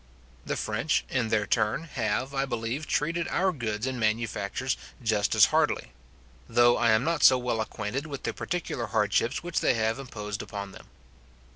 The 0.47 0.55
French, 0.57 1.05
in 1.11 1.27
their 1.29 1.45
turn, 1.45 1.83
have, 1.83 2.33
I 2.33 2.45
believe, 2.45 2.87
treated 2.87 3.27
our 3.27 3.51
goods 3.51 3.85
and 3.85 3.99
manufactures 3.99 4.75
just 5.03 5.35
as 5.35 5.45
hardly; 5.53 5.91
though 6.49 6.75
I 6.75 6.89
am 6.89 7.03
not 7.03 7.21
so 7.21 7.37
well 7.37 7.61
acquainted 7.61 8.07
with 8.07 8.23
the 8.23 8.33
particular 8.33 8.87
hardships 8.87 9.43
which 9.43 9.59
they 9.59 9.75
have 9.75 9.99
imposed 9.99 10.41
upon 10.41 10.71
them. 10.71 10.87